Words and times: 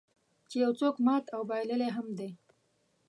چې 0.49 0.55
یو 0.63 0.71
څوک 0.79 0.95
مات 1.05 1.25
او 1.35 1.41
بایللی 1.49 1.89
هم 1.95 2.07
دی. 2.17 2.29